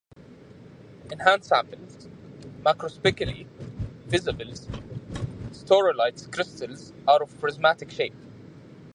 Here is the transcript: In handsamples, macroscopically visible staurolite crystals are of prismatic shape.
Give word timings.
In 1.11 1.19
handsamples, 1.19 2.09
macroscopically 2.65 3.45
visible 4.07 4.45
staurolite 5.51 6.31
crystals 6.33 6.91
are 7.07 7.21
of 7.21 7.39
prismatic 7.39 7.91
shape. 7.91 8.15